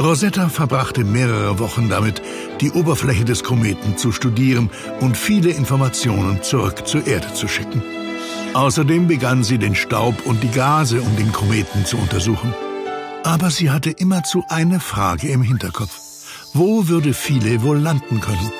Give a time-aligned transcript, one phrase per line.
[0.00, 2.22] Rosetta verbrachte mehrere Wochen damit,
[2.62, 7.82] die Oberfläche des Kometen zu studieren und viele Informationen zurück zur Erde zu schicken.
[8.54, 12.54] Außerdem begann sie den Staub und die Gase um den Kometen zu untersuchen.
[13.24, 16.00] Aber sie hatte immerzu eine Frage im Hinterkopf.
[16.54, 18.50] Wo würde Philae wohl landen können?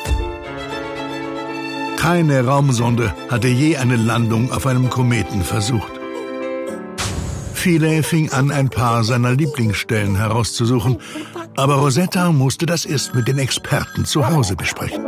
[1.97, 6.01] Keine Raumsonde hatte je eine Landung auf einem Kometen versucht.
[7.61, 10.97] Philae fing an, ein paar seiner Lieblingsstellen herauszusuchen,
[11.57, 15.05] aber Rosetta musste das erst mit den Experten zu Hause besprechen.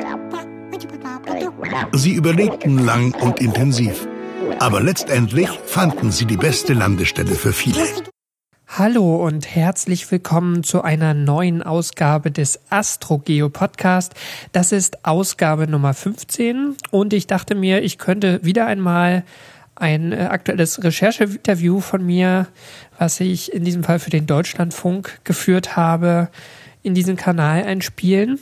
[1.92, 4.06] Sie überlegten lang und intensiv,
[4.58, 7.86] aber letztendlich fanden sie die beste Landestelle für Philae.
[8.66, 14.14] Hallo und herzlich willkommen zu einer neuen Ausgabe des AstroGeo Podcast.
[14.52, 19.24] Das ist Ausgabe Nummer 15 und ich dachte mir, ich könnte wieder einmal
[19.74, 22.46] ein äh, aktuelles Rechercheinterview von mir,
[23.02, 26.28] was ich in diesem Fall für den Deutschlandfunk geführt habe,
[26.84, 28.38] in diesen Kanal einspielen.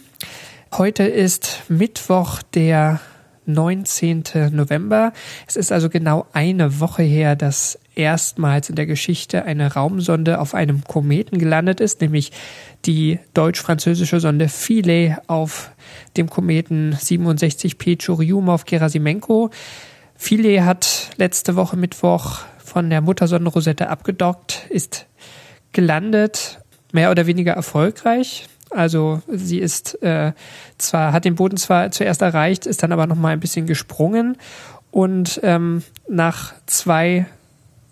[0.76, 3.00] Heute ist Mittwoch, der
[3.46, 4.22] 19.
[4.52, 5.14] November.
[5.46, 10.52] Es ist also genau eine Woche her, dass erstmals in der Geschichte eine Raumsonde auf
[10.54, 12.30] einem Kometen gelandet ist, nämlich
[12.84, 15.70] die deutsch-französische Sonde Philae auf
[16.18, 19.48] dem Kometen 67P Churyumov-Gerasimenko.
[20.16, 25.06] Philae hat letzte Woche Mittwoch von der Muttersonde Rosette abgedockt, ist
[25.72, 26.60] gelandet,
[26.92, 28.46] mehr oder weniger erfolgreich.
[28.70, 30.32] Also sie ist äh,
[30.78, 34.36] zwar hat den Boden zwar zuerst erreicht, ist dann aber noch mal ein bisschen gesprungen
[34.92, 37.26] und ähm, nach zwei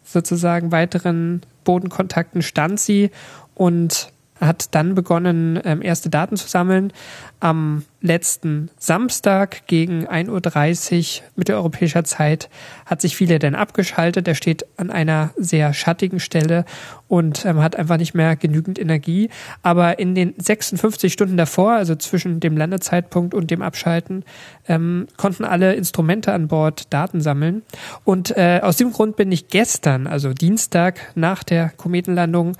[0.04, 3.10] sozusagen weiteren Bodenkontakten stand sie
[3.56, 6.92] und hat dann begonnen, ähm, erste Daten zu sammeln.
[7.40, 12.48] Am letzten Samstag gegen 1.30 Uhr mitteleuropäischer Zeit
[12.86, 14.28] hat sich viele denn abgeschaltet.
[14.28, 16.64] Er steht an einer sehr schattigen Stelle
[17.08, 19.30] und ähm, hat einfach nicht mehr genügend Energie.
[19.62, 24.24] Aber in den 56 Stunden davor, also zwischen dem Landezeitpunkt und dem Abschalten,
[24.68, 27.62] ähm, konnten alle Instrumente an Bord Daten sammeln.
[28.04, 32.56] Und äh, aus dem Grund bin ich gestern, also Dienstag nach der Kometenlandung,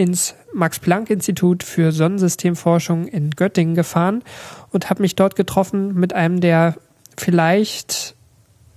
[0.00, 4.24] ins Max-Planck-Institut für Sonnensystemforschung in Göttingen gefahren
[4.70, 6.76] und habe mich dort getroffen mit einem der
[7.18, 8.16] vielleicht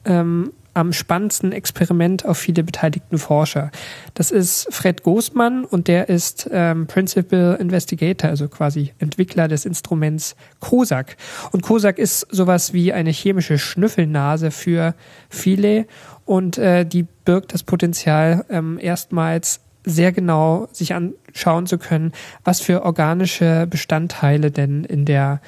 [0.04, 3.72] ähm, am spannendsten Experiment auf viele beteiligten Forscher.
[4.16, 10.36] Das ist Fred Goßmann und der ist ähm, Principal Investigator, also quasi Entwickler des Instruments
[10.60, 11.16] COSAC.
[11.54, 14.94] Und COSAC ist sowas wie eine chemische Schnüffelnase für
[15.30, 15.86] viele
[16.26, 22.12] und äh, die birgt das Potenzial, ähm, erstmals sehr genau sich anschauen zu können,
[22.44, 25.42] was für organische Bestandteile denn in der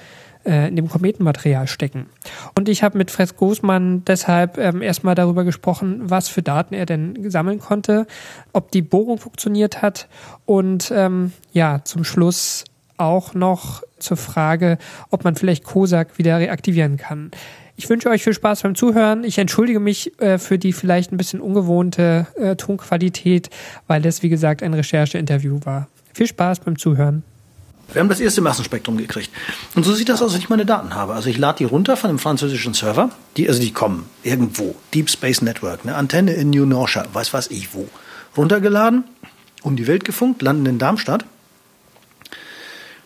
[0.46, 2.06] äh, in dem Kometenmaterial stecken.
[2.56, 6.86] Und ich habe mit Fred Großmann deshalb ähm, erstmal darüber gesprochen, was für Daten er
[6.86, 8.06] denn sammeln konnte,
[8.54, 10.08] ob die Bohrung funktioniert hat
[10.46, 12.66] und ähm, ja, zum Schluss
[12.98, 14.78] auch noch zur Frage,
[15.10, 17.32] ob man vielleicht COSAC wieder reaktivieren kann.
[17.78, 19.24] Ich wünsche euch viel Spaß beim Zuhören.
[19.24, 23.50] Ich entschuldige mich äh, für die vielleicht ein bisschen ungewohnte äh, Tonqualität,
[23.88, 25.88] weil es, wie gesagt, ein Rechercheinterview war.
[26.14, 27.24] Viel Spaß beim Zuhören.
[27.92, 29.30] Wir haben das erste Massenspektrum gekriegt.
[29.76, 31.14] Und so sieht das aus, wenn ich meine Daten habe.
[31.14, 33.12] Also ich lade die runter von einem französischen Server.
[33.38, 34.76] Die, also die kommen irgendwo.
[34.94, 37.88] Deep Space Network, eine Antenne in New Norcia, weiß was ich wo.
[38.36, 39.04] Runtergeladen,
[39.62, 41.26] um die Welt gefunkt, landen in Darmstadt.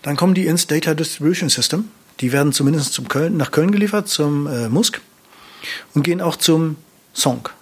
[0.01, 1.85] Dann kommen die ins Data Distribution System.
[2.19, 5.01] Die werden zumindest zum Köln, nach Köln geliefert, zum äh, Musk
[5.93, 6.75] und gehen auch zum
[7.13, 7.53] SONC.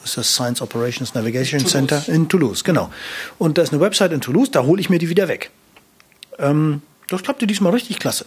[0.00, 1.72] Das ist das Science Operations Navigation Toulouse.
[1.72, 2.90] Center in Toulouse, genau.
[3.38, 5.50] Und da ist eine Website in Toulouse, da hole ich mir die wieder weg.
[6.38, 8.26] Ähm, das klappte diesmal richtig klasse.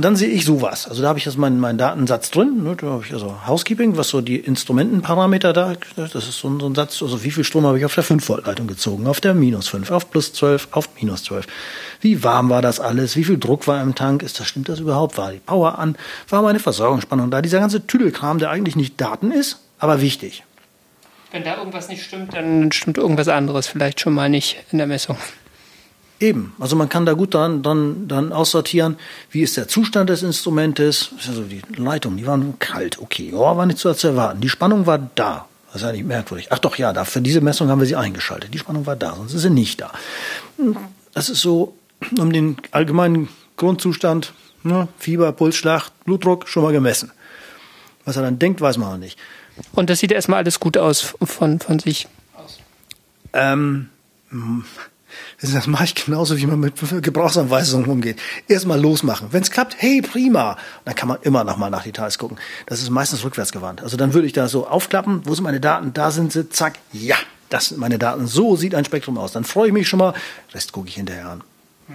[0.00, 0.88] Und dann sehe ich sowas.
[0.88, 2.64] Also da habe ich jetzt meinen, meinen Datensatz drin.
[2.64, 2.74] Ne?
[2.74, 6.70] Da habe ich also Housekeeping, was so die Instrumentenparameter da, das ist so ein, so
[6.70, 9.68] ein Satz, also wie viel Strom habe ich auf der 5-Volt-Leitung gezogen, auf der minus
[9.68, 11.46] 5, auf plus 12, auf minus 12.
[12.00, 13.14] Wie warm war das alles?
[13.14, 14.22] Wie viel Druck war im Tank?
[14.22, 15.18] Ist das, stimmt das überhaupt?
[15.18, 15.96] War die Power an?
[16.30, 17.42] War meine Versorgungsspannung da?
[17.42, 20.44] Dieser ganze Tüdelkram, der eigentlich nicht Daten ist, aber wichtig.
[21.30, 24.86] Wenn da irgendwas nicht stimmt, dann stimmt irgendwas anderes vielleicht schon mal nicht in der
[24.86, 25.18] Messung.
[26.20, 28.98] Eben, also man kann da gut dann, dann, dann aussortieren,
[29.30, 31.10] wie ist der Zustand des Instrumentes.
[31.26, 34.42] Also die Leitungen, die waren kalt, okay, oh, war nicht zu erwarten.
[34.42, 35.46] Die Spannung war da.
[35.72, 36.48] Das ist nicht merkwürdig.
[36.50, 38.52] Ach doch, ja, da, für diese Messung haben wir sie eingeschaltet.
[38.52, 39.92] Die Spannung war da, sonst ist sie nicht da.
[41.14, 41.74] Das ist so,
[42.18, 47.12] um den allgemeinen Grundzustand, ne, Fieber, Pulsschlag, Blutdruck schon mal gemessen.
[48.04, 49.18] Was er dann denkt, weiß man auch nicht.
[49.72, 52.58] Und das sieht erstmal alles gut aus von, von sich aus.
[53.32, 53.88] Ähm,
[55.40, 58.18] das mache ich genauso, wie man mit Gebrauchsanweisungen umgeht.
[58.48, 59.28] Erstmal losmachen.
[59.30, 60.56] Wenn es klappt, hey, prima.
[60.84, 62.38] Dann kann man immer noch mal nach Details gucken.
[62.66, 63.82] Das ist meistens rückwärts gewandt.
[63.82, 65.92] Also dann würde ich da so aufklappen, wo sind meine Daten?
[65.92, 67.16] Da sind sie, zack, ja,
[67.48, 68.26] das sind meine Daten.
[68.26, 69.32] So sieht ein Spektrum aus.
[69.32, 70.14] Dann freue ich mich schon mal.
[70.54, 71.42] Rest gucke ich hinterher an.
[71.88, 71.94] Mhm.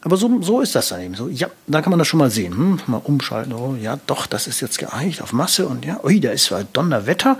[0.00, 1.28] Aber so, so ist das dann eben so.
[1.28, 2.56] Ja, da kann man das schon mal sehen.
[2.56, 3.52] Hm, mal umschalten.
[3.52, 6.64] Oh, ja, doch, das ist jetzt geeicht auf Masse und ja, ui, da ist zwar
[6.64, 7.38] Donnerwetter.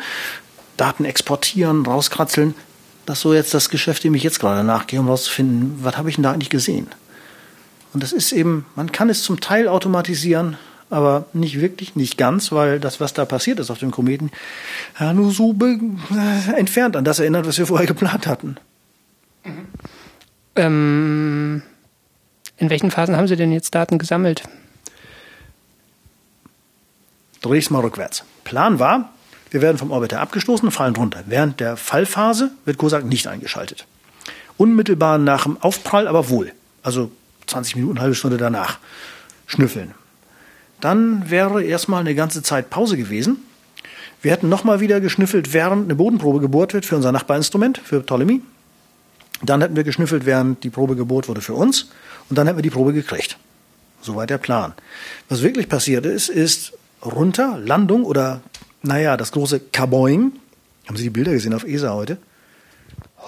[0.76, 2.55] Daten exportieren, rauskratzeln.
[3.08, 6.10] Das ist so jetzt das Geschäft, dem ich jetzt gerade nachgehe, um rauszufinden, was habe
[6.10, 6.88] ich denn da eigentlich gesehen?
[7.94, 10.58] Und das ist eben, man kann es zum Teil automatisieren,
[10.90, 14.31] aber nicht wirklich, nicht ganz, weil das, was da passiert ist auf dem Kometen,
[15.00, 18.58] ja, nur so äh, entfernt an das erinnert, was wir vorher geplant hatten.
[19.43, 19.66] Mhm.
[20.56, 21.62] Ähm,
[22.58, 24.43] in welchen Phasen haben Sie denn jetzt Daten gesammelt?
[27.40, 28.25] Dreh ich mal rückwärts.
[28.44, 29.14] Plan war,
[29.50, 31.24] wir werden vom Orbiter abgestoßen und fallen runter.
[31.26, 33.86] Während der Fallphase wird COSAC nicht eingeschaltet.
[34.56, 36.52] Unmittelbar nach dem Aufprall aber wohl.
[36.82, 37.10] Also
[37.46, 38.78] 20 Minuten, halbe Stunde danach.
[39.46, 39.94] Schnüffeln.
[40.80, 43.38] Dann wäre erstmal eine ganze Zeit Pause gewesen.
[44.20, 48.42] Wir hätten nochmal wieder geschnüffelt, während eine Bodenprobe gebohrt wird für unser Nachbarinstrument, für Ptolemy.
[49.42, 51.88] Dann hätten wir geschnüffelt, während die Probe gebohrt wurde für uns.
[52.28, 53.38] Und dann hätten wir die Probe gekriegt.
[54.00, 54.74] Soweit der Plan.
[55.28, 56.72] Was wirklich passiert ist, ist
[57.04, 58.40] runter, Landung oder,
[58.82, 60.32] naja, das große Kaboing.
[60.86, 62.19] Haben Sie die Bilder gesehen auf ESA heute?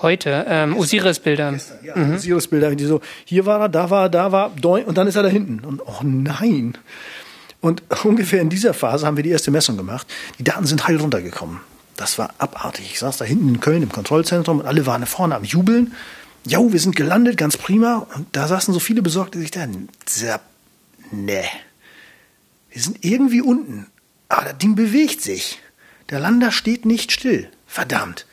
[0.02, 1.58] Heute, ähm, Osiris-Bilder.
[1.82, 2.14] Ja, mhm.
[2.14, 2.72] Osiris-Bilder.
[2.86, 5.28] So, hier war er, da war er, da war, doing, und dann ist er da
[5.28, 5.60] hinten.
[5.60, 6.78] Und oh nein.
[7.60, 10.06] Und ungefähr in dieser Phase haben wir die erste Messung gemacht.
[10.38, 11.60] Die Daten sind heil runtergekommen.
[11.96, 12.86] Das war abartig.
[12.92, 15.92] Ich saß da hinten in Köln im Kontrollzentrum und alle waren vorne am Jubeln.
[16.46, 18.06] Jo, wir sind gelandet, ganz prima.
[18.16, 19.66] Und da saßen so viele Besorgte, die sich da,
[21.10, 21.44] ne.
[22.70, 23.86] Wir sind irgendwie unten.
[24.30, 25.58] Aber das Ding bewegt sich.
[26.08, 27.48] Der Lander steht nicht still.
[27.66, 28.26] Verdammt.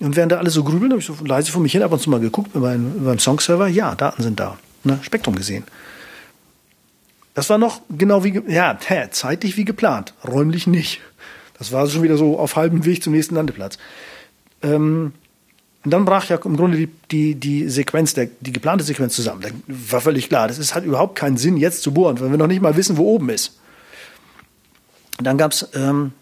[0.00, 2.02] Und während da alle so grübeln, habe ich so leise vor mich hin ab und
[2.02, 3.68] zu mal geguckt beim, beim Songserver.
[3.68, 4.58] Ja, Daten sind da.
[4.82, 4.98] Ne?
[5.02, 5.64] Spektrum gesehen.
[7.34, 8.78] Das war noch genau wie, ja,
[9.10, 11.00] zeitlich wie geplant, räumlich nicht.
[11.58, 13.78] Das war schon wieder so auf halbem Weg zum nächsten Landeplatz.
[14.62, 15.12] Ähm,
[15.84, 19.42] und dann brach ja im Grunde die, die, die Sequenz, der, die geplante Sequenz zusammen.
[19.42, 22.38] Da war völlig klar, das ist halt überhaupt keinen Sinn, jetzt zu bohren, weil wir
[22.38, 23.58] noch nicht mal wissen, wo oben ist.
[25.20, 26.12] Dann gab's ähm,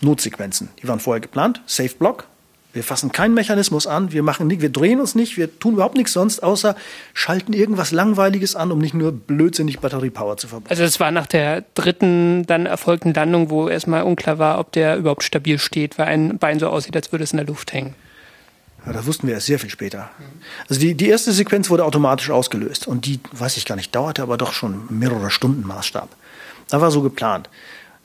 [0.00, 2.26] Notsequenzen, die waren vorher geplant, Safe Block,
[2.74, 5.96] wir fassen keinen Mechanismus an, wir machen nicht, wir drehen uns nicht, wir tun überhaupt
[5.96, 6.76] nichts sonst, außer
[7.14, 10.70] schalten irgendwas Langweiliges an, um nicht nur blödsinnig Batteriepower zu verbrauchen.
[10.70, 14.96] Also es war nach der dritten dann erfolgten Landung, wo erstmal unklar war, ob der
[14.96, 17.94] überhaupt stabil steht, weil ein Bein so aussieht, als würde es in der Luft hängen.
[18.86, 20.10] Ja, das wussten wir erst sehr viel später.
[20.68, 24.22] Also die, die erste Sequenz wurde automatisch ausgelöst und die, weiß ich gar nicht, dauerte
[24.22, 26.10] aber doch schon mehrere Stunden Maßstab.
[26.68, 27.48] Da war so geplant.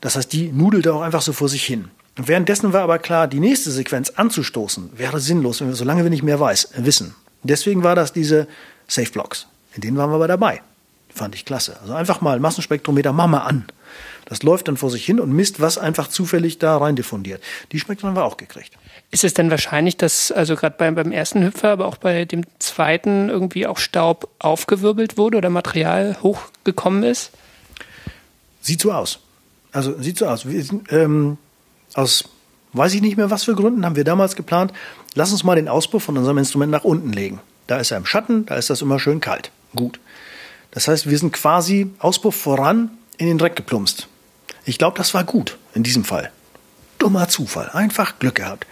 [0.04, 1.88] Das heißt, die nudelte auch einfach so vor sich hin.
[2.16, 6.22] Währenddessen war aber klar, die nächste Sequenz anzustoßen wäre sinnlos, wenn wir, solange wir nicht
[6.22, 7.14] mehr weiß, wissen.
[7.42, 8.46] Deswegen war das diese
[8.86, 9.46] Safe Blocks.
[9.74, 10.60] In denen waren wir aber dabei.
[11.08, 11.78] Fand ich klasse.
[11.80, 13.64] Also einfach mal Massenspektrometer, mach mal an.
[14.26, 17.42] Das läuft dann vor sich hin und misst, was einfach zufällig da rein diffundiert.
[17.72, 18.76] Die Spektren haben wir auch gekriegt.
[19.10, 22.44] Ist es denn wahrscheinlich, dass also gerade beim, beim ersten Hüpfer, aber auch bei dem
[22.58, 27.30] zweiten irgendwie auch Staub aufgewirbelt wurde oder Material hochgekommen ist?
[28.60, 29.20] Sieht so aus.
[29.74, 30.46] Also sieht so aus.
[30.46, 31.36] Wir, ähm,
[31.94, 32.24] aus
[32.72, 34.72] weiß ich nicht mehr was für Gründen haben wir damals geplant,
[35.14, 37.40] lass uns mal den Auspuff von unserem Instrument nach unten legen.
[37.66, 39.50] Da ist er im Schatten, da ist das immer schön kalt.
[39.74, 40.00] Gut.
[40.70, 44.08] Das heißt, wir sind quasi Auspuff voran in den Dreck geplumpst.
[44.64, 46.30] Ich glaube, das war gut in diesem Fall.
[46.98, 48.66] Dummer Zufall, einfach Glück gehabt.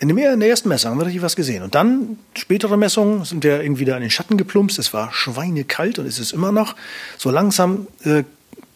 [0.00, 1.64] In, der ersten Messung haben wir richtig was gesehen.
[1.64, 4.78] Und dann, spätere Messungen, sind wir irgendwie da in den Schatten geplumpst.
[4.78, 6.76] Es war schweinekalt und ist es immer noch.
[7.16, 8.22] So langsam äh,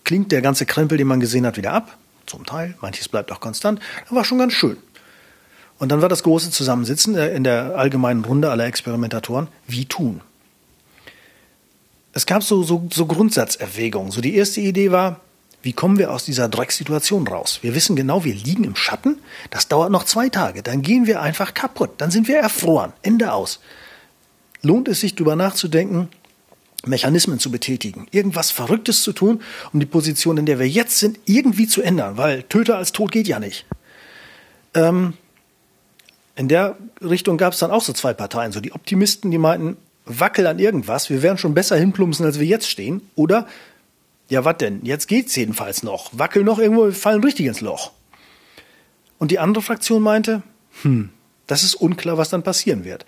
[0.04, 3.40] klingt der ganze Krempel, den man gesehen hat, wieder ab zum Teil, manches bleibt auch
[3.40, 4.76] konstant, das war schon ganz schön.
[5.78, 10.20] Und dann war das große Zusammensitzen äh, in der allgemeinen Runde aller Experimentatoren, wie tun.
[12.12, 14.12] Es gab so, so, so Grundsatzerwägungen.
[14.12, 15.20] So die erste Idee war,
[15.62, 17.60] wie kommen wir aus dieser Drecksituation raus?
[17.62, 19.18] Wir wissen genau, wir liegen im Schatten,
[19.50, 23.32] das dauert noch zwei Tage, dann gehen wir einfach kaputt, dann sind wir erfroren, Ende
[23.32, 23.60] aus.
[24.62, 26.08] Lohnt es sich darüber nachzudenken,
[26.86, 29.40] Mechanismen zu betätigen, irgendwas Verrücktes zu tun,
[29.72, 33.12] um die Position, in der wir jetzt sind, irgendwie zu ändern, weil Töter als Tod
[33.12, 33.66] geht ja nicht.
[34.74, 35.14] Ähm,
[36.34, 39.76] in der Richtung gab es dann auch so zwei Parteien, so die Optimisten, die meinten,
[40.06, 43.46] wackel an irgendwas, wir werden schon besser hinplumpsen, als wir jetzt stehen, oder
[44.28, 44.80] ja, was denn?
[44.84, 46.10] Jetzt geht's jedenfalls noch.
[46.12, 47.92] Wackel noch irgendwo, wir fallen richtig ins Loch.
[49.18, 50.42] Und die andere Fraktion meinte,
[50.82, 51.10] hm,
[51.46, 53.04] das ist unklar, was dann passieren wird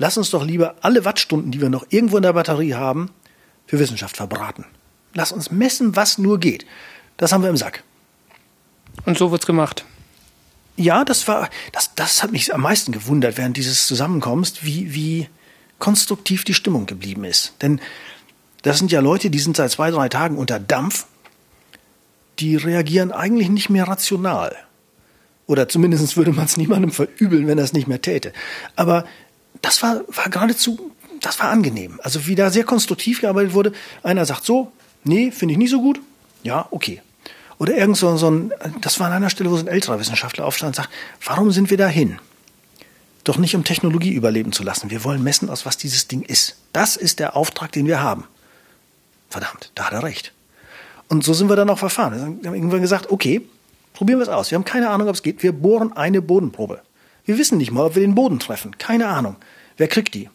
[0.00, 3.10] lass uns doch lieber alle Wattstunden, die wir noch irgendwo in der Batterie haben,
[3.66, 4.64] für Wissenschaft verbraten.
[5.12, 6.64] Lass uns messen, was nur geht.
[7.18, 7.84] Das haben wir im Sack.
[9.04, 9.84] Und so wird's gemacht.
[10.76, 15.28] Ja, das war, das, das hat mich am meisten gewundert während dieses Zusammenkommens, wie, wie
[15.78, 17.52] konstruktiv die Stimmung geblieben ist.
[17.60, 17.78] Denn
[18.62, 21.06] das sind ja Leute, die sind seit zwei, drei Tagen unter Dampf.
[22.38, 24.56] Die reagieren eigentlich nicht mehr rational.
[25.46, 28.32] Oder zumindest würde man es niemandem verübeln, wenn er es nicht mehr täte.
[28.76, 29.04] Aber
[29.62, 32.00] das war, war geradezu das war angenehm.
[32.02, 33.72] Also wie da sehr konstruktiv gearbeitet wurde.
[34.02, 34.72] Einer sagt so,
[35.04, 36.00] nee, finde ich nicht so gut.
[36.42, 37.02] Ja, okay.
[37.58, 40.46] Oder irgend so, so ein, das war an einer Stelle, wo so ein älterer Wissenschaftler
[40.46, 40.88] aufstand und sagt,
[41.24, 42.18] warum sind wir da hin?
[43.24, 44.90] Doch nicht um Technologie überleben zu lassen.
[44.90, 46.56] Wir wollen messen, aus was dieses Ding ist.
[46.72, 48.24] Das ist der Auftrag, den wir haben.
[49.28, 50.32] Verdammt, da hat er recht.
[51.08, 52.40] Und so sind wir dann auch verfahren.
[52.40, 53.42] Wir haben irgendwann gesagt, okay,
[53.92, 54.50] probieren wir es aus.
[54.50, 55.42] Wir haben keine Ahnung, ob es geht.
[55.42, 56.80] Wir bohren eine Bodenprobe.
[57.24, 58.76] Wir wissen nicht mal, ob wir den Boden treffen.
[58.78, 59.36] Keine Ahnung.
[59.76, 60.28] Wer kriegt die?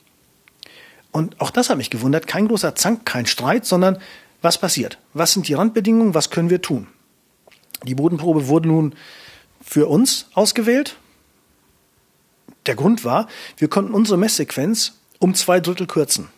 [1.12, 2.28] Und auch das hat mich gewundert.
[2.28, 3.98] Kein großer Zank, kein Streit, sondern
[4.42, 4.98] was passiert?
[5.14, 6.14] Was sind die Randbedingungen?
[6.14, 6.88] Was können wir tun?
[7.84, 8.96] Die Bodenprobe wurde nun
[9.62, 10.98] für uns ausgewählt.
[12.66, 13.28] Der Grund war,
[13.58, 16.30] wir konnten unsere Messsequenz um zwei Drittel kürzen.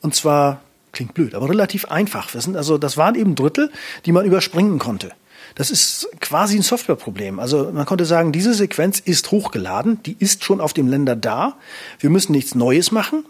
[0.00, 0.60] Und zwar
[0.92, 2.30] klingt blöd, aber relativ einfach.
[2.30, 3.70] Das, sind also, das waren eben Drittel,
[4.06, 5.12] die man überspringen konnte.
[5.56, 7.40] Das ist quasi ein Softwareproblem.
[7.40, 11.56] Also man konnte sagen, diese Sequenz ist hochgeladen, die ist schon auf dem Länder da.
[11.98, 13.24] Wir müssen nichts Neues machen.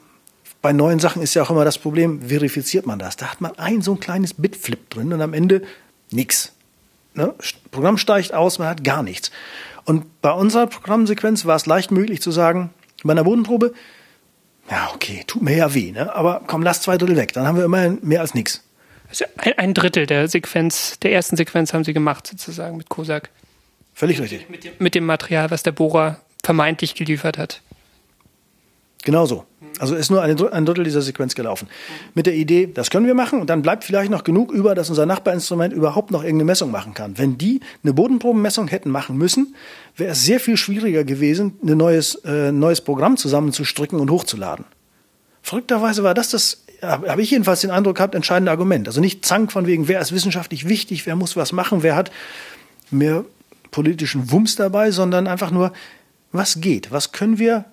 [0.61, 3.17] Bei neuen Sachen ist ja auch immer das Problem, verifiziert man das.
[3.17, 5.63] Da hat man ein so ein kleines Bitflip drin und am Ende
[6.11, 6.53] nichts.
[7.15, 7.33] Ne?
[7.71, 9.31] Programm steigt aus, man hat gar nichts.
[9.85, 12.71] Und bei unserer Programmsequenz war es leicht möglich zu sagen,
[13.05, 13.73] bei einer Bodenprobe,
[14.69, 16.13] ja, okay, tut mir ja weh, ne?
[16.13, 18.66] aber komm, lass zwei Drittel weg, dann haben wir immerhin mehr als nichts.
[19.09, 19.25] Also
[19.57, 23.31] ein, Drittel der Sequenz, der ersten Sequenz haben Sie gemacht, sozusagen mit COSAC.
[23.95, 24.49] Völlig richtig.
[24.51, 27.63] Mit dem, mit dem Material, was der Bohrer vermeintlich geliefert hat.
[29.05, 29.45] Genau so.
[29.79, 31.69] Also ist nur ein Drittel dieser Sequenz gelaufen.
[32.15, 34.89] Mit der Idee, das können wir machen und dann bleibt vielleicht noch genug über, dass
[34.89, 37.17] unser Nachbarinstrument überhaupt noch irgendeine Messung machen kann.
[37.19, 39.55] Wenn die eine Bodenprobenmessung hätten machen müssen,
[39.97, 44.65] wäre es sehr viel schwieriger gewesen, ein neues, äh, neues Programm zusammenzustricken und hochzuladen.
[45.43, 48.87] Verrückterweise war das das, habe ich jedenfalls den Eindruck gehabt, entscheidende Argument.
[48.87, 52.11] Also nicht Zank von wegen, wer ist wissenschaftlich wichtig, wer muss was machen, wer hat
[52.91, 53.25] mehr
[53.71, 55.73] politischen Wumms dabei, sondern einfach nur,
[56.33, 57.65] was geht, was können wir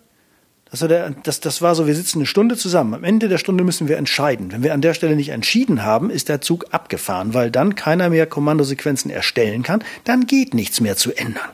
[0.74, 2.96] also der, das, das war so, wir sitzen eine Stunde zusammen.
[2.96, 4.52] Am Ende der Stunde müssen wir entscheiden.
[4.52, 8.10] Wenn wir an der Stelle nicht entschieden haben, ist der Zug abgefahren, weil dann keiner
[8.10, 9.84] mehr Kommandosequenzen erstellen kann.
[10.04, 11.52] Dann geht nichts mehr zu ändern.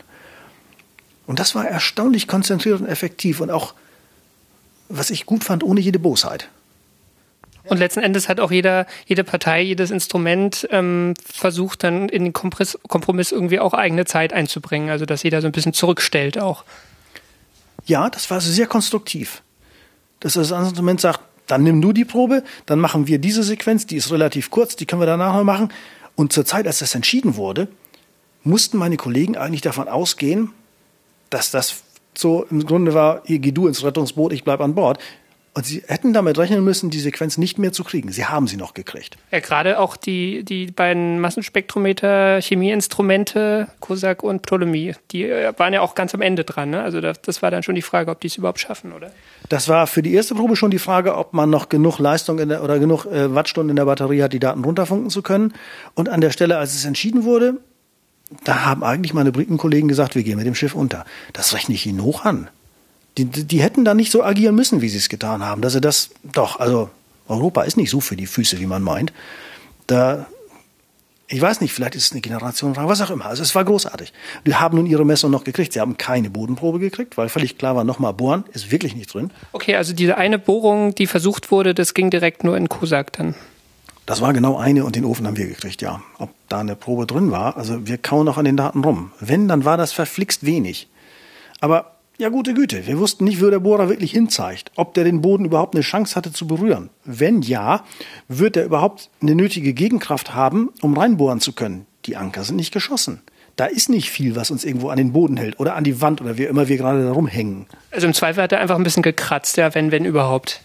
[1.27, 3.73] Und das war erstaunlich konzentriert und effektiv und auch,
[4.87, 6.47] was ich gut fand, ohne jede Bosheit.
[7.69, 12.33] Und letzten Endes hat auch jeder, jede Partei, jedes Instrument ähm, versucht dann in den
[12.33, 14.89] Kompromiss irgendwie auch eigene Zeit einzubringen.
[14.89, 16.63] Also dass jeder so ein bisschen zurückstellt auch.
[17.85, 19.41] Ja, das war sehr konstruktiv.
[20.19, 23.95] Dass das Instrument sagt, dann nimm du die Probe, dann machen wir diese Sequenz, die
[23.95, 25.73] ist relativ kurz, die können wir danach noch machen.
[26.15, 27.67] Und zur Zeit, als das entschieden wurde,
[28.43, 30.51] mussten meine Kollegen eigentlich davon ausgehen,
[31.29, 31.83] dass das
[32.13, 34.99] so im Grunde war, geh du ins Rettungsboot, ich bleib an Bord.
[35.53, 38.11] Und sie hätten damit rechnen müssen, die Sequenz nicht mehr zu kriegen.
[38.11, 39.17] Sie haben sie noch gekriegt.
[39.31, 45.81] Ja, gerade auch die, die beiden Massenspektrometer, Chemieinstrumente, COSAC und Ptolemie, die äh, waren ja
[45.81, 46.69] auch ganz am Ende dran.
[46.69, 46.81] Ne?
[46.81, 49.11] Also das, das war dann schon die Frage, ob die es überhaupt schaffen, oder?
[49.49, 52.63] Das war für die erste Probe schon die Frage, ob man noch genug Leistung der,
[52.63, 55.53] oder genug äh, Wattstunden in der Batterie hat, die Daten runterfunken zu können.
[55.95, 57.59] Und an der Stelle, als es entschieden wurde,
[58.43, 61.05] da haben eigentlich meine Britenkollegen gesagt, wir gehen mit dem Schiff unter.
[61.33, 62.49] Das rechne ich Ihnen hoch an.
[63.25, 65.61] Die, die hätten da nicht so agieren müssen, wie sie es getan haben.
[65.61, 66.89] Dass sie das, doch, also
[67.27, 69.13] Europa ist nicht so für die Füße, wie man meint.
[69.87, 70.27] Da,
[71.27, 73.25] ich weiß nicht, vielleicht ist es eine Generationenfrage, was auch immer.
[73.25, 74.13] Also es war großartig.
[74.45, 75.73] Die haben nun ihre Messung noch gekriegt.
[75.73, 79.31] Sie haben keine Bodenprobe gekriegt, weil völlig klar war, nochmal bohren ist wirklich nicht drin.
[79.51, 83.35] Okay, also diese eine Bohrung, die versucht wurde, das ging direkt nur in Kosak dann.
[84.05, 86.01] Das war genau eine und den Ofen haben wir gekriegt, ja.
[86.17, 89.11] Ob da eine Probe drin war, also wir kauen noch an den Daten rum.
[89.19, 90.87] Wenn, dann war das verflixt wenig.
[91.59, 92.85] Aber ja, gute Güte.
[92.85, 94.73] Wir wussten nicht, wo der Bohrer wirklich hinzeigt.
[94.75, 96.89] Ob der den Boden überhaupt eine Chance hatte zu berühren.
[97.05, 97.85] Wenn ja,
[98.27, 101.85] wird er überhaupt eine nötige Gegenkraft haben, um reinbohren zu können.
[102.05, 103.21] Die Anker sind nicht geschossen.
[103.55, 106.19] Da ist nicht viel, was uns irgendwo an den Boden hält oder an die Wand
[106.19, 107.67] oder wie immer wir gerade da rumhängen.
[107.91, 110.59] Also im Zweifel hat er einfach ein bisschen gekratzt, ja, wenn, wenn überhaupt.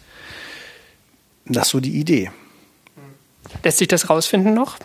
[1.46, 2.32] Das ist so die Idee.
[3.62, 4.78] Lässt sich das rausfinden noch?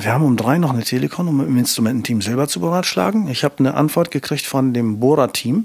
[0.00, 3.26] Wir haben um drei noch eine Telekom, um im Instrumententeam selber zu beratschlagen.
[3.28, 5.64] Ich habe eine Antwort gekriegt von dem Bohrer-Team.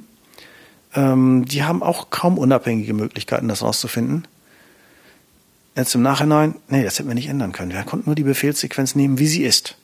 [0.95, 4.27] Ähm, die haben auch kaum unabhängige Möglichkeiten, das rauszufinden.
[5.75, 7.73] Jetzt im Nachhinein, nee, das hätten wir nicht ändern können.
[7.73, 9.77] Wir konnten nur die Befehlssequenz nehmen, wie sie ist.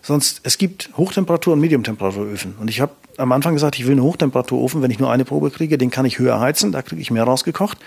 [0.00, 2.54] Sonst, es gibt Hochtemperatur- und Mediumtemperaturöfen.
[2.58, 5.50] Und ich habe am Anfang gesagt, ich will einen Hochtemperaturofen, wenn ich nur eine Probe
[5.50, 7.78] kriege, den kann ich höher heizen, da kriege ich mehr rausgekocht.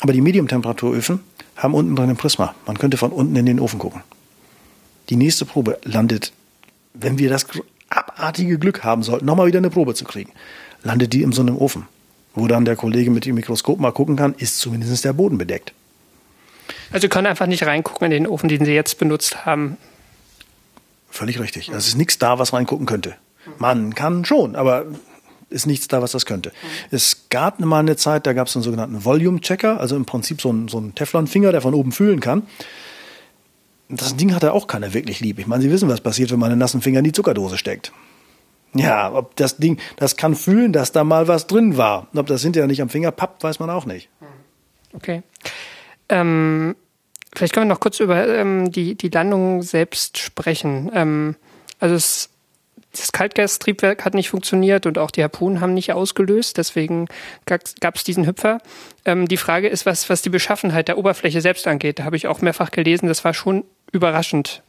[0.00, 1.20] Aber die Mediumtemperaturöfen
[1.56, 2.54] haben unten drin ein Prisma.
[2.66, 4.02] Man könnte von unten in den Ofen gucken.
[5.08, 6.32] Die nächste Probe landet,
[6.94, 7.46] wenn wir das
[7.88, 10.32] abartige Glück haben sollten, nochmal wieder eine Probe zu kriegen,
[10.82, 11.86] landet die in so einem Ofen,
[12.34, 15.72] wo dann der Kollege mit dem Mikroskop mal gucken kann, ist zumindest der Boden bedeckt.
[16.90, 19.76] Also Sie können einfach nicht reingucken in den Ofen, den Sie jetzt benutzt haben.
[21.10, 21.68] Völlig richtig.
[21.70, 23.14] Es ist nichts da, was reingucken könnte.
[23.58, 24.84] Man kann schon, aber
[25.50, 26.52] ist nichts da, was das könnte.
[26.90, 30.52] Es gab mal eine Zeit, da gab es einen sogenannten Volume-Checker, also im Prinzip so
[30.52, 32.42] ein, so ein Teflon-Finger, der von oben fühlen kann.
[33.88, 35.38] Das Ding hatte auch keiner wirklich lieb.
[35.38, 37.92] Ich meine, Sie wissen, was passiert, wenn man einen nassen Finger in die Zuckerdose steckt.
[38.74, 42.08] Ja, ob das Ding, das kann fühlen, dass da mal was drin war.
[42.14, 44.10] Ob das hinterher nicht am Finger pappt, weiß man auch nicht.
[44.92, 45.22] Okay.
[46.10, 46.76] Ähm,
[47.34, 50.90] vielleicht können wir noch kurz über ähm, die, die Landung selbst sprechen.
[50.94, 51.36] Ähm,
[51.80, 52.30] also es
[52.92, 57.06] das Kaltgastriebwerk hat nicht funktioniert und auch die Harpunen haben nicht ausgelöst, deswegen
[57.44, 58.58] gab es diesen Hüpfer.
[59.04, 61.98] Ähm, die Frage ist, was, was die Beschaffenheit der Oberfläche selbst angeht.
[61.98, 64.62] Da habe ich auch mehrfach gelesen, das war schon überraschend,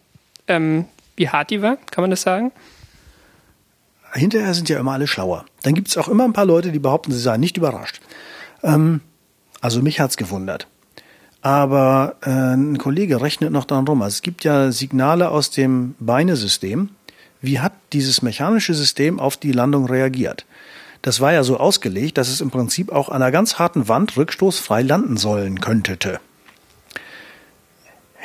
[0.47, 0.85] ähm,
[1.15, 2.51] wie hart die war, kann man das sagen?
[4.13, 5.45] Hinterher sind ja immer alle schlauer.
[5.63, 8.01] Dann gibt es auch immer ein paar Leute, die behaupten, sie seien nicht überrascht.
[8.63, 9.01] Ähm,
[9.61, 10.67] also mich hat's gewundert.
[11.41, 14.01] Aber äh, ein Kollege rechnet noch daran rum.
[14.01, 16.89] Also es gibt ja Signale aus dem Beinesystem,
[17.41, 20.45] wie hat dieses mechanische System auf die Landung reagiert?
[21.01, 24.17] Das war ja so ausgelegt, dass es im Prinzip auch an einer ganz harten Wand
[24.17, 26.19] rückstoßfrei landen sollen könnte.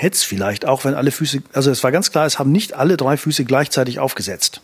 [0.05, 2.75] Hätte es vielleicht auch, wenn alle Füße, also es war ganz klar, es haben nicht
[2.75, 4.61] alle drei Füße gleichzeitig aufgesetzt.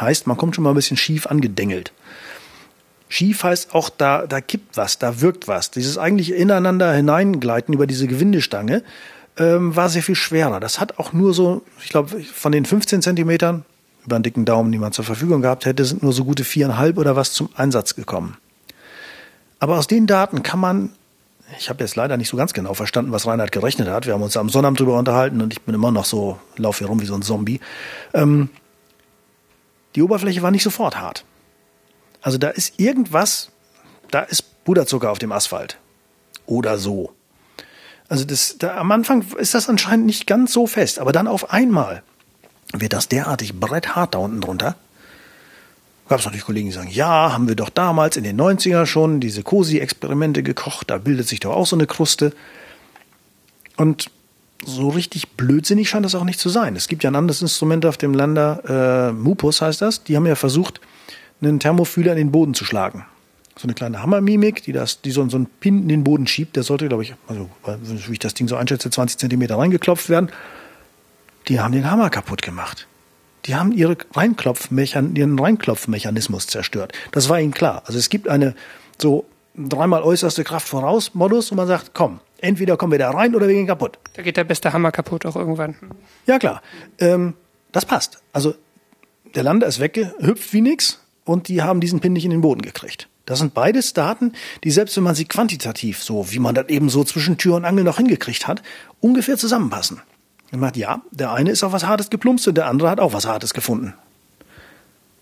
[0.00, 1.92] Heißt, man kommt schon mal ein bisschen schief angedengelt.
[3.08, 5.70] Schief heißt auch, da, da kippt was, da wirkt was.
[5.70, 8.82] Dieses eigentlich ineinander hineingleiten über diese Gewindestange
[9.36, 10.58] ähm, war sehr viel schwerer.
[10.58, 13.64] Das hat auch nur so, ich glaube, von den 15 Zentimetern,
[14.04, 16.98] über einen dicken Daumen, die man zur Verfügung gehabt hätte, sind nur so gute viereinhalb
[16.98, 18.38] oder was zum Einsatz gekommen.
[19.60, 20.90] Aber aus den Daten kann man,
[21.58, 24.06] ich habe jetzt leider nicht so ganz genau verstanden, was Reinhard gerechnet hat.
[24.06, 26.88] Wir haben uns am Sonnabend drüber unterhalten und ich bin immer noch so, laufe hier
[26.88, 27.60] rum wie so ein Zombie.
[28.14, 28.50] Ähm,
[29.94, 31.24] die Oberfläche war nicht sofort hart.
[32.22, 33.50] Also da ist irgendwas,
[34.10, 35.78] da ist Puderzucker auf dem Asphalt.
[36.46, 37.12] Oder so.
[38.08, 41.50] Also das, da, am Anfang ist das anscheinend nicht ganz so fest, aber dann auf
[41.50, 42.02] einmal
[42.72, 44.76] wird das derartig bretthart da unten drunter.
[46.08, 49.20] Gab es natürlich Kollegen, die sagen, ja, haben wir doch damals in den 90er schon
[49.20, 52.32] diese COSI-Experimente gekocht, da bildet sich doch auch so eine Kruste.
[53.76, 54.10] Und
[54.64, 56.76] so richtig blödsinnig scheint das auch nicht zu sein.
[56.76, 60.26] Es gibt ja ein anderes Instrument auf dem Lander, äh, Mupus heißt das, die haben
[60.26, 60.80] ja versucht,
[61.40, 63.04] einen Thermofühler in den Boden zu schlagen
[63.56, 66.56] so eine kleine Hammermimik, die das, die so, so einen Pin in den Boden schiebt.
[66.56, 70.30] Der sollte, glaube ich, also wie ich das Ding so einschätze, 20 Zentimeter reingeklopft werden.
[71.48, 72.86] Die haben den Hammer kaputt gemacht.
[73.46, 76.92] Die haben ihre Reinklopfmechan ihren Reinklopfmechanismus zerstört.
[77.10, 77.82] Das war ihnen klar.
[77.86, 78.54] Also es gibt eine
[78.98, 79.26] so
[79.56, 83.48] dreimal äußerste Kraft voraus Modus und man sagt, komm, entweder kommen wir da rein oder
[83.48, 83.98] wir gehen kaputt.
[84.14, 85.76] Da geht der beste Hammer kaputt auch irgendwann.
[86.26, 86.62] Ja klar,
[86.98, 87.34] ähm,
[87.72, 88.22] das passt.
[88.32, 88.54] Also
[89.34, 92.62] der Lander ist weggehüpft wie nix und die haben diesen Pin nicht in den Boden
[92.62, 93.08] gekriegt.
[93.24, 94.32] Das sind beides Daten,
[94.64, 97.64] die selbst wenn man sie quantitativ, so wie man das eben so zwischen Tür und
[97.64, 98.62] Angel noch hingekriegt hat,
[99.00, 100.00] ungefähr zusammenpassen.
[100.52, 103.14] Man sagt, ja, der eine ist auf was Hartes geplumpst und der andere hat auch
[103.14, 103.94] was Hartes gefunden.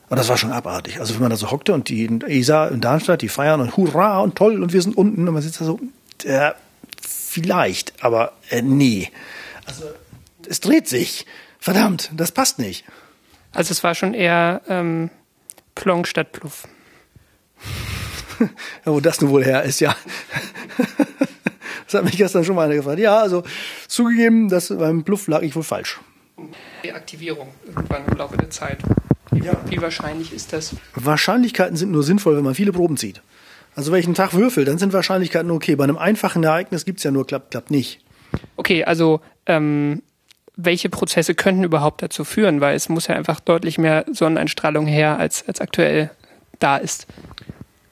[0.08, 0.98] Und das war schon abartig.
[0.98, 4.18] Also wenn man da so hockte und die ESA in Darmstadt, die feiern und hurra
[4.18, 5.78] und toll und wir sind unten und man sitzt da so,
[6.24, 6.50] äh,
[7.00, 9.08] vielleicht, aber äh, nee.
[9.66, 9.84] Also
[10.48, 11.26] es dreht sich.
[11.60, 12.84] Verdammt, das passt nicht.
[13.52, 15.10] Also es war schon eher ähm,
[15.76, 16.66] Plonk statt Pluff.
[18.84, 19.94] wo das nun wohl her ist, ja.
[21.90, 23.00] Das hat mich gestern schon mal einer gefragt.
[23.00, 23.42] Ja, also
[23.88, 25.98] zugegeben, dass beim Bluff lag ich wohl falsch.
[26.84, 28.78] Die Aktivierung irgendwann im Laufe der Zeit.
[29.32, 29.54] Wie, ja.
[29.66, 30.76] wie wahrscheinlich ist das?
[30.94, 33.22] Wahrscheinlichkeiten sind nur sinnvoll, wenn man viele Proben zieht.
[33.74, 35.74] Also wenn ich einen Tag würfel, dann sind Wahrscheinlichkeiten okay.
[35.74, 38.00] Bei einem einfachen Ereignis gibt es ja nur klappt, klappt nicht.
[38.56, 40.02] Okay, also ähm,
[40.54, 42.60] welche Prozesse könnten überhaupt dazu führen?
[42.60, 46.12] Weil es muss ja einfach deutlich mehr Sonneneinstrahlung her, als, als aktuell
[46.60, 47.08] da ist.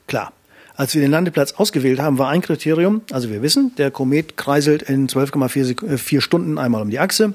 [0.07, 0.31] Klar.
[0.79, 4.81] Als wir den Landeplatz ausgewählt haben, war ein Kriterium, also wir wissen, der Komet kreiselt
[4.81, 7.33] in 12,4 äh, Stunden einmal um die Achse.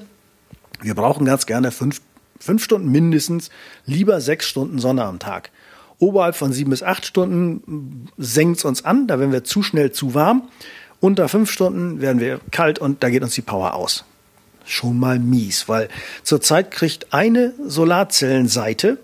[0.81, 2.01] Wir brauchen ganz gerne fünf,
[2.39, 3.51] fünf Stunden mindestens,
[3.85, 5.51] lieber sechs Stunden Sonne am Tag.
[5.99, 9.91] Oberhalb von sieben bis acht Stunden senkt es uns an, da werden wir zu schnell
[9.91, 10.49] zu warm.
[10.99, 14.05] Unter fünf Stunden werden wir kalt und da geht uns die Power aus.
[14.65, 15.89] Schon mal mies, weil
[16.23, 18.97] zurzeit kriegt eine Solarzellenseite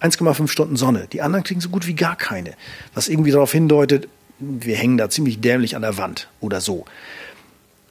[0.00, 1.06] 1,5 Stunden Sonne.
[1.12, 2.54] Die anderen kriegen so gut wie gar keine.
[2.94, 4.08] Was irgendwie darauf hindeutet,
[4.38, 6.84] wir hängen da ziemlich dämlich an der Wand oder so.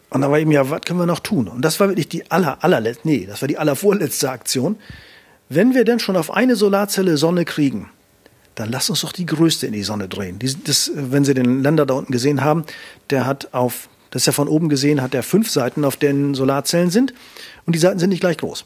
[0.09, 1.47] Und da war eben, ja, was können wir noch tun?
[1.47, 4.77] Und das war wirklich die aller, allerletzte, nee, das war die allervorletzte Aktion.
[5.49, 7.89] Wenn wir denn schon auf eine Solarzelle Sonne kriegen,
[8.55, 10.39] dann lass uns doch die größte in die Sonne drehen.
[10.39, 12.65] Die, das, wenn Sie den Länder da unten gesehen haben,
[13.11, 16.33] der hat auf, das ist ja von oben gesehen, hat er fünf Seiten, auf denen
[16.33, 17.13] Solarzellen sind.
[17.67, 18.65] Und die Seiten sind nicht gleich groß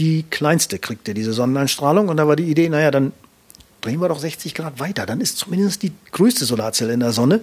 [0.00, 2.08] die kleinste kriegte diese Sonneneinstrahlung.
[2.08, 3.12] Und da war die Idee, naja, dann
[3.82, 5.06] drehen wir doch 60 Grad weiter.
[5.06, 7.42] Dann ist zumindest die größte Solarzelle in der Sonne.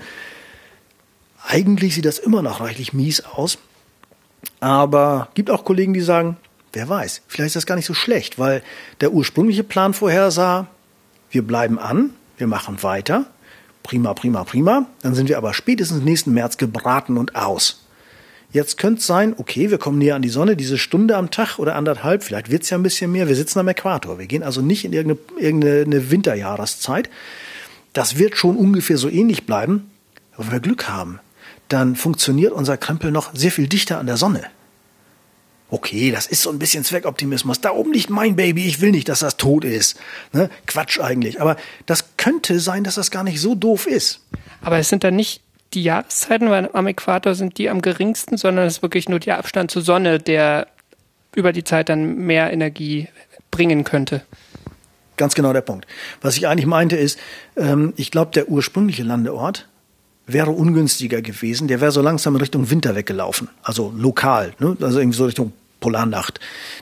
[1.47, 3.59] Eigentlich sieht das immer noch reichlich mies aus.
[4.59, 6.37] Aber gibt auch Kollegen, die sagen,
[6.73, 8.63] wer weiß, vielleicht ist das gar nicht so schlecht, weil
[9.01, 10.67] der ursprüngliche Plan vorhersah,
[11.29, 13.25] wir bleiben an, wir machen weiter,
[13.83, 17.86] prima, prima, prima, dann sind wir aber spätestens nächsten März gebraten und aus.
[18.57, 21.59] Jetzt könnte es sein, okay, wir kommen näher an die Sonne, diese Stunde am Tag
[21.59, 24.17] oder anderthalb, vielleicht wird es ja ein bisschen mehr, wir sitzen am Äquator.
[24.17, 27.07] Wir gehen also nicht in irgendeine, irgendeine Winterjahreszeit.
[27.93, 29.91] Das wird schon ungefähr so ähnlich bleiben.
[30.33, 31.19] Aber wenn wir Glück haben,
[31.67, 34.43] dann funktioniert unser Krempel noch sehr viel dichter an der Sonne.
[35.69, 37.61] Okay, das ist so ein bisschen Zweckoptimismus.
[37.61, 39.99] Da oben liegt mein Baby, ich will nicht, dass das tot ist.
[40.33, 40.49] Ne?
[40.65, 41.41] Quatsch eigentlich.
[41.41, 44.21] Aber das könnte sein, dass das gar nicht so doof ist.
[44.61, 45.41] Aber es sind dann nicht
[45.73, 49.37] die Jahreszeiten, weil am Äquator sind die am geringsten, sondern es ist wirklich nur der
[49.37, 50.67] Abstand zur Sonne, der
[51.35, 53.07] über die Zeit dann mehr Energie
[53.51, 54.21] bringen könnte.
[55.17, 55.87] Ganz genau der Punkt.
[56.21, 57.19] Was ich eigentlich meinte ist,
[57.55, 59.67] ähm, ich glaube, der ursprüngliche Landeort
[60.27, 61.67] wäre ungünstiger gewesen.
[61.67, 64.77] Der wäre so langsam in Richtung Winter weggelaufen, also lokal, ne?
[64.81, 66.39] also irgendwie so Richtung Polarnacht.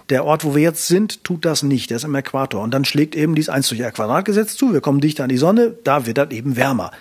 [0.09, 1.89] Der Ort, wo wir jetzt sind, tut das nicht.
[1.89, 2.61] Der ist im Äquator.
[2.61, 4.73] Und dann schlägt eben dieses 1 durch R Quadratgesetz zu.
[4.73, 6.91] Wir kommen dichter an die Sonne, da wird das eben wärmer.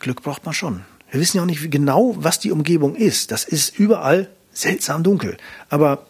[0.00, 0.82] Glück braucht man schon.
[1.10, 3.30] Wir wissen ja auch nicht genau, was die Umgebung ist.
[3.30, 5.36] Das ist überall seltsam dunkel.
[5.68, 6.06] Aber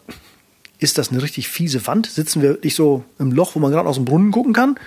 [0.78, 2.06] ist das eine richtig fiese Wand?
[2.06, 4.78] Sitzen wir nicht so im Loch, wo man gerade aus dem Brunnen gucken kann?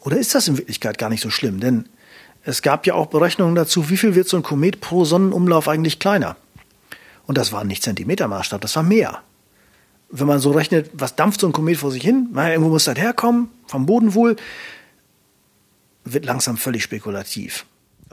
[0.00, 1.60] Oder ist das in Wirklichkeit gar nicht so schlimm?
[1.60, 1.88] Denn
[2.42, 5.98] es gab ja auch Berechnungen dazu, wie viel wird so ein Komet pro Sonnenumlauf eigentlich
[5.98, 6.36] kleiner?
[7.26, 9.22] Und das war nicht Zentimetermaßstab, das war mehr.
[10.10, 12.28] Wenn man so rechnet, was dampft so ein Komet vor sich hin?
[12.32, 14.36] Naja, irgendwo muss das herkommen, vom Boden wohl,
[16.04, 17.66] wird langsam völlig spekulativ.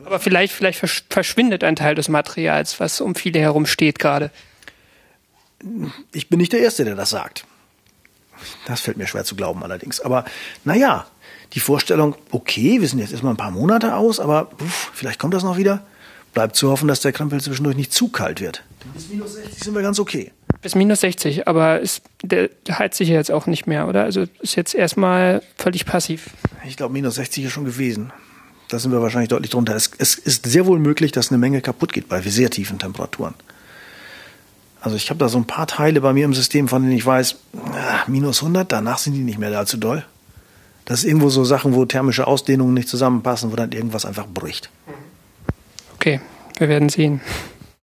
[0.05, 4.31] Aber vielleicht, vielleicht verschwindet ein Teil des Materials, was um viele herum steht gerade.
[6.11, 7.45] Ich bin nicht der Erste, der das sagt.
[8.67, 9.99] Das fällt mir schwer zu glauben allerdings.
[10.01, 10.25] Aber
[10.63, 11.07] naja,
[11.53, 15.33] die Vorstellung, okay, wir sind jetzt erstmal ein paar Monate aus, aber uff, vielleicht kommt
[15.33, 15.85] das noch wieder.
[16.33, 18.61] Bleibt zu hoffen, dass der Krempel zwischendurch nicht zu kalt wird.
[18.93, 20.31] Bis minus 60 sind wir ganz okay.
[20.61, 24.03] Bis minus 60, aber ist, der heizt sich ja jetzt auch nicht mehr, oder?
[24.03, 26.31] Also ist jetzt erstmal völlig passiv.
[26.67, 28.11] Ich glaube, minus 60 ist schon gewesen.
[28.69, 29.75] Da sind wir wahrscheinlich deutlich drunter.
[29.75, 33.35] Es, es ist sehr wohl möglich, dass eine Menge kaputt geht bei sehr tiefen Temperaturen.
[34.81, 37.05] Also ich habe da so ein paar Teile bei mir im System, von denen ich
[37.05, 37.37] weiß,
[37.73, 40.05] ah, minus 100, danach sind die nicht mehr allzu doll.
[40.85, 44.69] Das ist irgendwo so Sachen, wo thermische Ausdehnungen nicht zusammenpassen, wo dann irgendwas einfach bricht.
[45.95, 46.21] Okay,
[46.59, 47.21] wir werden sehen.